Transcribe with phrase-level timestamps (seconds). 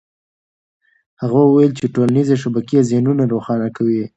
[1.21, 4.03] هغه وویل چې ټولنيزې شبکې ذهنونه روښانه کوي.